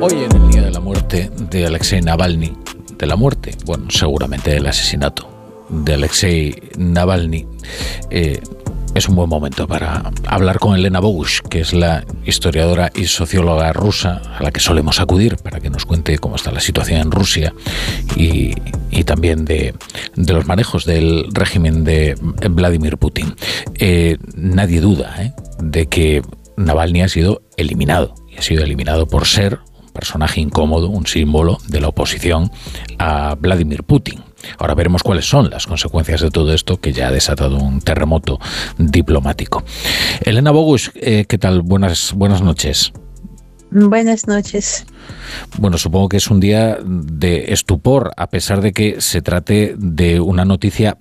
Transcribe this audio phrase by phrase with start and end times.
[0.00, 2.52] Hoy en el día de la muerte de Alexei Navalny,
[2.96, 5.28] de la muerte, bueno, seguramente del asesinato
[5.68, 7.46] de Alexei Navalny,
[8.10, 8.40] eh,
[8.94, 13.72] es un buen momento para hablar con Elena Bogush, que es la historiadora y socióloga
[13.72, 17.10] rusa a la que solemos acudir para que nos cuente cómo está la situación en
[17.10, 17.52] Rusia
[18.16, 18.54] y,
[19.04, 19.74] también de,
[20.16, 22.16] los manejos del régimen de
[22.50, 23.34] Vladimir Putin.
[23.78, 26.22] Eh, nadie duda eh, de que
[26.56, 31.58] Navalny ha sido eliminado y ha sido eliminado por ser un personaje incómodo, un símbolo
[31.68, 32.50] de la oposición
[32.98, 34.20] a Vladimir Putin.
[34.58, 38.38] Ahora veremos cuáles son las consecuencias de todo esto que ya ha desatado un terremoto
[38.78, 39.64] diplomático.
[40.22, 41.62] Elena Bogus, eh, ¿qué tal?
[41.62, 42.92] Buenas, buenas noches.
[43.70, 44.86] Buenas noches.
[45.58, 50.20] Bueno, supongo que es un día de estupor, a pesar de que se trate de
[50.20, 50.98] una noticia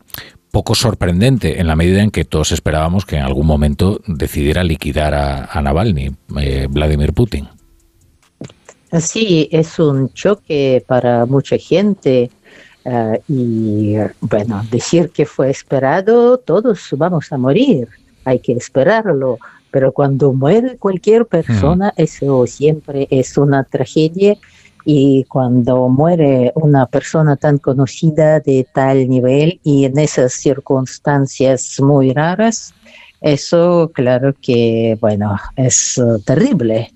[0.51, 5.13] poco sorprendente en la medida en que todos esperábamos que en algún momento decidiera liquidar
[5.13, 7.49] a, Navalny, eh, Vladimir Putin.
[8.99, 12.31] Sí, es un choque para mucha gente
[12.85, 17.89] eh, y bueno, decir que fue esperado, todos vamos a morir,
[18.25, 19.37] hay que esperarlo,
[19.71, 24.37] pero cuando muere cualquier persona, eso siempre es una tragedia.
[24.87, 32.13] Y cuando muere una persona tan conocida de tal nivel y en esas circunstancias muy
[32.13, 32.73] raras,
[33.19, 36.93] eso claro que, bueno, es terrible.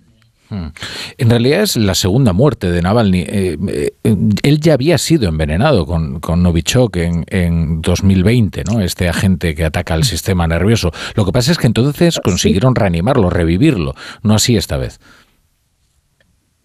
[0.50, 0.70] Hmm.
[1.18, 3.20] En realidad es la segunda muerte de Navalny.
[3.20, 8.82] Eh, eh, él ya había sido envenenado con, con Novichok en, en, 2020, ¿no?
[8.82, 10.92] Este agente que ataca al sistema nervioso.
[11.16, 13.94] Lo que pasa es que entonces consiguieron reanimarlo, revivirlo.
[14.24, 15.00] No así esta vez.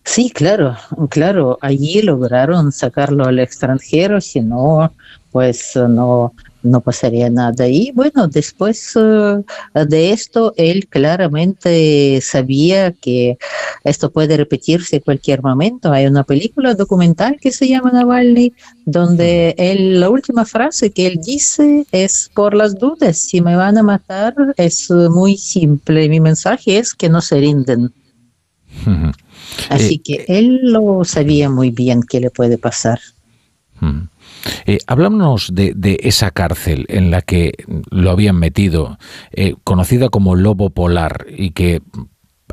[0.04, 0.76] Sí, claro,
[1.08, 1.58] claro.
[1.62, 4.92] Allí lograron sacarlo al extranjero, si no,
[5.34, 6.32] pues no,
[6.62, 7.66] no pasaría nada.
[7.66, 9.42] Y bueno, después eh,
[9.74, 13.36] de esto, él claramente sabía que
[13.82, 15.90] esto puede repetirse en cualquier momento.
[15.90, 18.52] Hay una película documental que se llama Navalny,
[18.86, 23.76] donde él, la última frase que él dice es por las dudas, si me van
[23.76, 26.08] a matar, es muy simple.
[26.08, 27.92] Mi mensaje es que no se rinden.
[29.68, 33.00] Así eh, que él lo sabía muy bien qué le puede pasar.
[34.66, 37.52] Eh, háblanos de, esa cárcel en la que
[37.90, 38.98] lo habían metido,
[39.32, 41.82] eh, conocida como Lobo Polar y que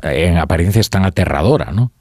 [0.02, 1.92] en apariencia es tan aterradora, ¿no?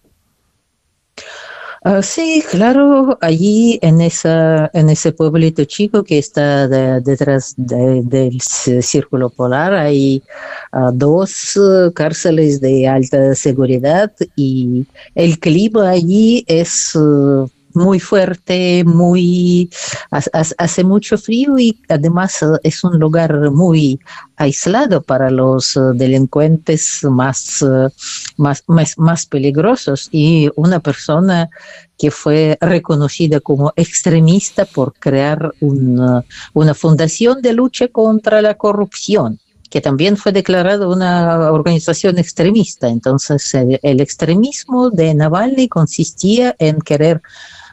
[1.83, 9.73] Ah, sí, claro, allí en, en ese pueblito chico que está detrás del círculo polar
[9.73, 10.21] hay
[10.73, 14.85] ah, dos uh, cárceles de alta seguridad y
[15.15, 16.95] el clima allí es...
[17.73, 19.69] Muy fuerte, muy
[20.09, 23.99] hace mucho frío y además eh, es un lugar muy
[24.35, 27.89] aislado para los eh, delincuentes más, eh,
[28.37, 28.63] más,
[28.97, 31.49] más, peligrosos y una persona
[31.97, 36.23] que fue reconocida como extremista por crear una,
[36.53, 39.39] una fundación de lucha contra la corrupción
[39.71, 42.89] que también fue declarada una organización extremista.
[42.89, 47.21] Entonces, el, extremismo de Navalny consistía en querer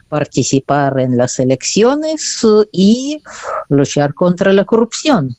[0.09, 3.21] participar en las elecciones uh, y
[3.69, 5.37] luchar contra la corrupción.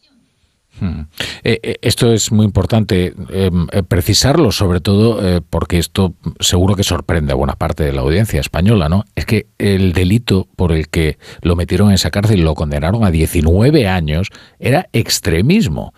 [0.80, 1.02] Hmm.
[1.44, 5.20] Eh, eh, esto es muy importante em, eh, precisarlo, sobre todo
[5.50, 9.04] porque esto seguro que sorprende a buena parte de la audiencia española, ¿no?
[9.14, 13.04] Es que el delito por el que lo metieron en esa cárcel y lo condenaron
[13.04, 15.92] a 19 años era extremismo.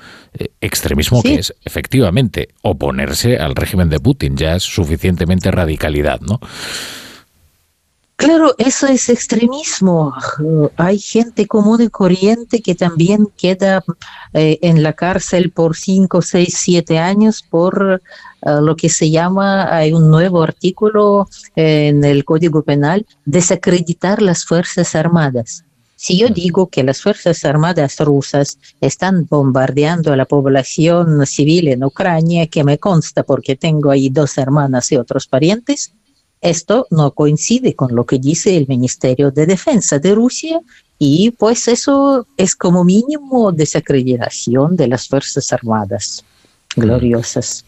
[0.60, 6.40] extremismo que es efectivamente oponerse al régimen de Putin, ya es suficientemente radicalidad, ¿no?
[8.22, 10.14] Claro, eso es extremismo.
[10.76, 13.82] hay gente común y corriente que también queda
[14.32, 18.00] eh, en la cárcel por 5, 6, 7 años por
[18.42, 24.44] eh, lo que se llama, hay un nuevo artículo en el Código Penal, desacreditar las
[24.44, 25.64] Fuerzas Armadas.
[25.96, 31.82] Si yo digo que las Fuerzas Armadas rusas están bombardeando a la población civil en
[31.82, 35.92] Ucrania, que me consta porque tengo ahí dos hermanas y otros parientes,
[36.42, 40.60] esto no coincide con lo que dice el Ministerio de Defensa de Rusia
[40.98, 46.24] y pues eso es como mínimo desacreditación de las Fuerzas Armadas
[46.76, 47.64] gloriosas.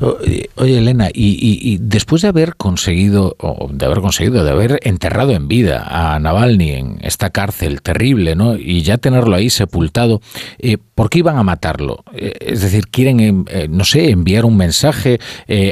[0.00, 3.36] Oye, Elena, y, después de haber conseguido,
[3.70, 8.56] de haber conseguido, de haber enterrado en vida a Navalny en esta cárcel terrible, ¿no?
[8.56, 10.22] Y ya tenerlo ahí sepultado,
[10.58, 12.04] eh, ¿por qué iban a matarlo?
[12.14, 15.18] Eh, es decir, quieren, eh, no sé, enviar un mensaje,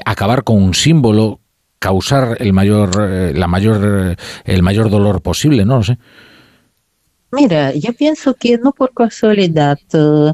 [0.05, 1.41] acabar con un símbolo
[1.79, 5.99] causar el mayor, eh, la mayor, el mayor dolor posible, no lo sé.
[7.31, 10.33] Mira, yo pienso que no por casualidad uh,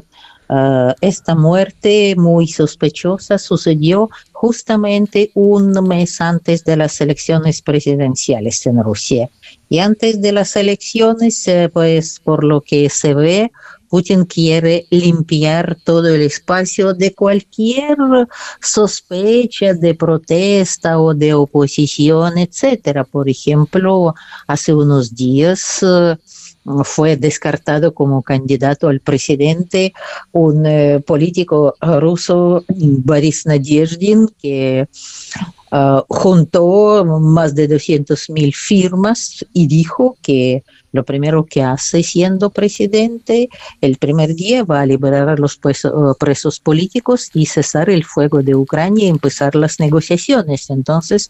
[1.01, 9.29] esta muerte muy sospechosa sucedió justamente un mes antes de las elecciones presidenciales en Rusia.
[9.67, 13.51] Y antes de las elecciones, eh, pues por lo que se ve,
[13.95, 17.95] Putin quiere limpiar todo el espacio de cualquier
[18.59, 23.05] sospecha de protesta o de oposición, etcétera.
[23.05, 24.13] Por ejemplo,
[24.47, 29.93] hace unos días uh, fue descartado como candidato al presidente
[30.33, 34.89] un eh, político ruso, Boris Nadezhdin, que
[35.71, 42.49] uh, juntó más de 200 mil firmas y dijo que lo primero que hace siendo
[42.49, 43.49] presidente,
[43.81, 48.41] el primer día va a liberar a los presos, presos políticos y cesar el fuego
[48.41, 50.69] de Ucrania y empezar las negociaciones.
[50.69, 51.29] Entonces,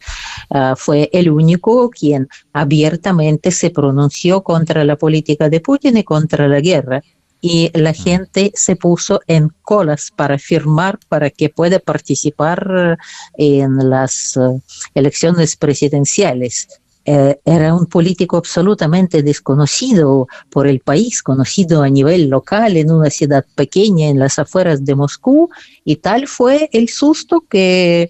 [0.51, 6.47] uh, fue el único quien abiertamente se pronunció contra la política de Putin y contra
[6.47, 7.01] la guerra
[7.47, 12.97] y la gente se puso en colas para firmar para que pueda participar
[13.38, 14.59] en las uh,
[14.95, 16.68] elecciones presidenciales.
[17.06, 23.12] Eh, era un político absolutamente desconocido por el país, conocido a nivel local en una
[23.12, 25.48] ciudad pequeña en las afueras de Moscú,
[25.83, 28.09] y tal fue el susto que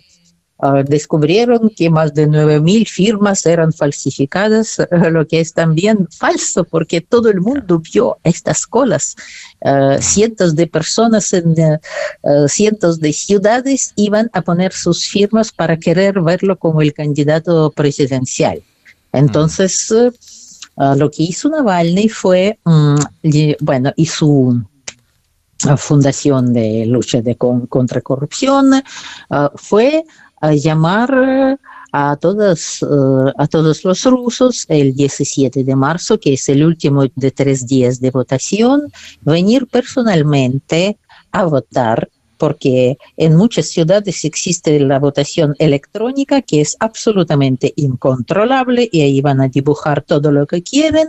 [0.85, 4.77] descubrieron que más de 9.000 firmas eran falsificadas,
[5.11, 9.15] lo que es también falso, porque todo el mundo vio estas colas.
[9.59, 11.55] Uh, cientos de personas en
[12.23, 17.71] uh, cientos de ciudades iban a poner sus firmas para querer verlo como el candidato
[17.71, 18.63] presidencial.
[19.11, 20.11] Entonces, uh,
[20.95, 22.95] lo que hizo Navalny fue, um,
[23.59, 24.63] bueno, y su
[25.77, 28.83] fundación de lucha de con, contra corrupción
[29.55, 30.03] fue
[30.53, 31.57] llamar
[31.91, 37.05] a todos, uh, a todos los rusos el 17 de marzo, que es el último
[37.15, 40.97] de tres días de votación, venir personalmente
[41.31, 49.01] a votar porque en muchas ciudades existe la votación electrónica que es absolutamente incontrolable y
[49.01, 51.07] ahí van a dibujar todo lo que quieren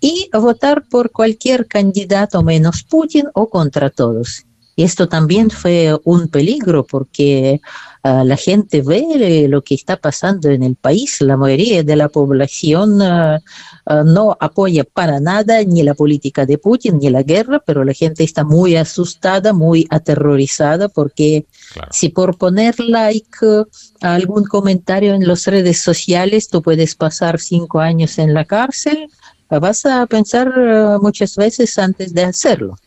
[0.00, 4.46] y votar por cualquier candidato menos Putin o contra todos.
[4.74, 7.60] Y esto también fue un peligro porque
[8.04, 11.20] uh, la gente ve lo que está pasando en el país.
[11.20, 13.36] La mayoría de la población uh,
[13.86, 17.92] uh, no apoya para nada ni la política de Putin ni la guerra, pero la
[17.92, 21.88] gente está muy asustada, muy aterrorizada porque claro.
[21.92, 23.28] si por poner like
[24.00, 29.08] a algún comentario en las redes sociales tú puedes pasar cinco años en la cárcel,
[29.50, 32.78] vas a pensar muchas veces antes de hacerlo.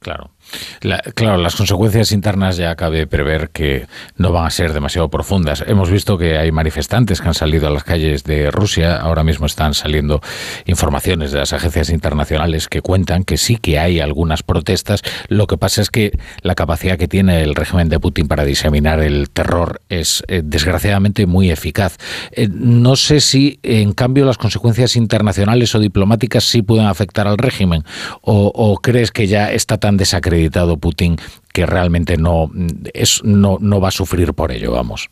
[0.00, 0.32] Claro.
[0.80, 5.64] La, claro, las consecuencias internas ya cabe prever que no van a ser demasiado profundas.
[5.66, 8.96] Hemos visto que hay manifestantes que han salido a las calles de Rusia.
[8.96, 10.20] Ahora mismo están saliendo
[10.66, 15.02] informaciones de las agencias internacionales que cuentan que sí que hay algunas protestas.
[15.28, 19.00] Lo que pasa es que la capacidad que tiene el régimen de Putin para diseminar
[19.00, 21.96] el terror es eh, desgraciadamente muy eficaz.
[22.32, 27.38] Eh, no sé si, en cambio, las consecuencias internacionales o diplomáticas sí pueden afectar al
[27.38, 27.84] régimen
[28.20, 31.16] o, o crees que ya está tan desacreditado acreditado Putin
[31.52, 32.50] que realmente no,
[32.94, 35.08] es, no, no va a sufrir por ello, vamos.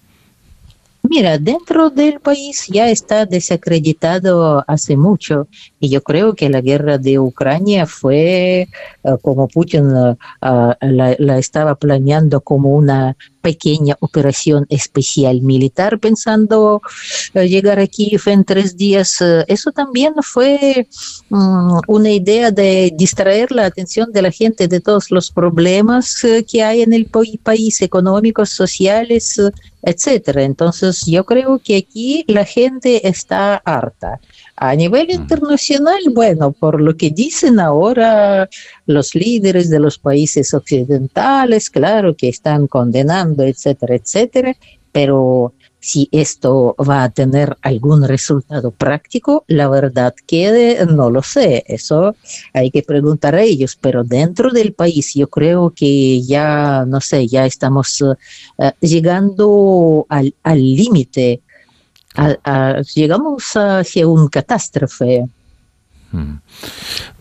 [1.03, 5.49] Mira, dentro del país ya está desacreditado hace mucho
[5.79, 8.69] y yo creo que la guerra de Ucrania fue
[9.03, 10.17] uh, como Putin la,
[10.81, 16.81] la, estaba planeando como una pequeña operación especial militar pensando
[17.35, 19.19] uh, llegar a Kiev en tres días.
[19.47, 20.87] eso también fue
[21.31, 26.63] um, una idea de distraer la atención de la gente de todos los problemas que
[26.63, 29.41] hay en el país, económicos, sociales,
[29.83, 30.43] etcétera.
[30.43, 34.21] Entonces, yo creo que aquí la gente está harta.
[34.63, 38.47] A nivel internacional, bueno, por lo que dicen ahora
[38.85, 44.55] los líderes de los países occidentales, claro que están condenando, etcétera, etcétera,
[44.93, 51.65] pero si esto va a tener algún resultado práctico, la verdad que no lo sé,
[51.67, 52.15] eso
[52.53, 57.27] hay que preguntar a ellos, pero dentro del país yo creo que ya, no sé,
[57.29, 58.15] ya estamos uh,
[58.81, 61.41] llegando al límite,
[62.95, 65.27] llegamos hacia un catástrofe.
[66.13, 66.39] Hmm.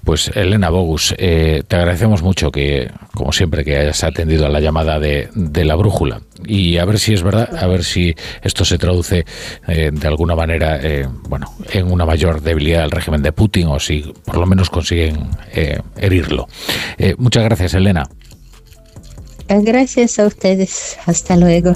[0.04, 4.60] Pues Elena Bogus, eh, te agradecemos mucho que, como siempre, que hayas atendido a la
[4.60, 6.22] llamada de, de, la brújula.
[6.46, 9.26] Y a ver si es verdad, a ver si esto se traduce
[9.68, 13.80] eh, de alguna manera eh, bueno, en una mayor debilidad del régimen de Putin o
[13.80, 16.48] si por lo menos consiguen eh, herirlo.
[17.18, 18.10] muchas gracias, Elena.
[19.48, 20.98] Gracias a ustedes.
[21.06, 21.74] Hasta luego.